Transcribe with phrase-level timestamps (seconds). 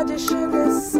[0.00, 0.99] tradition is